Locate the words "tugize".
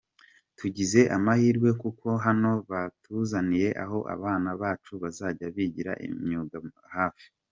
0.57-1.01